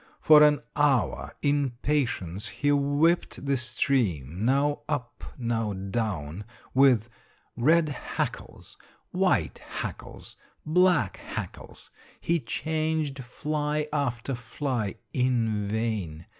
For 0.19 0.41
an 0.41 0.61
hour 0.75 1.35
in 1.43 1.73
patience 1.83 2.47
he 2.47 2.71
whipped 2.71 3.45
the 3.45 3.55
stream, 3.55 4.43
now 4.43 4.79
up, 4.89 5.23
now 5.37 5.73
down, 5.73 6.43
with 6.73 7.07
'red 7.55 7.89
hackles,' 7.89 8.77
'white 9.11 9.59
hackles,' 9.59 10.35
'black 10.65 11.17
hackles;' 11.17 11.91
he 12.19 12.39
changed 12.39 13.23
fly 13.23 13.85
after 13.93 14.33
fly 14.33 14.95
in 15.13 15.67
vain. 15.67 16.25